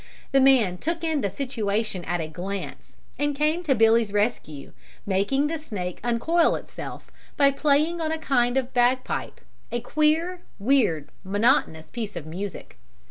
The 0.31 0.41
man 0.41 0.79
took 0.79 1.03
in 1.03 1.21
the 1.21 1.29
situation 1.29 2.03
at 2.05 2.19
a 2.21 2.27
glance, 2.27 2.95
and 3.19 3.35
came 3.35 3.61
to 3.61 3.75
Billy's 3.75 4.11
rescue, 4.11 4.73
making 5.05 5.45
the 5.45 5.59
snake 5.59 5.99
uncoil 6.03 6.55
itself 6.55 7.11
by 7.37 7.51
playing 7.51 8.01
on 8.01 8.11
a 8.11 8.17
kind 8.17 8.57
of 8.57 8.73
bagpipe, 8.73 9.39
a 9.71 9.79
queer, 9.79 10.41
weird, 10.57 11.09
monotonous 11.23 11.91
piece 11.91 12.15
of 12.15 12.25
music. 12.25 12.79